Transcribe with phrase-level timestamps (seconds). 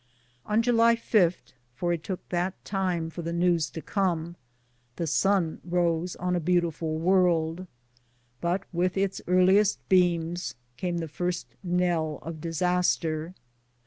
[0.47, 1.35] On the 5th of July—
[1.75, 4.35] for it took that time for the news to come—
[4.95, 7.67] the sun rose on a beautiful world,
[8.41, 13.35] but with its earliest beams came the first knell of disaster.